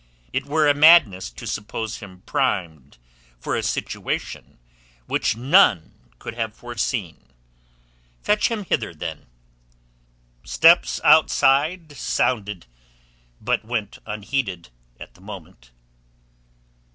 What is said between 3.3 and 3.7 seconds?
for a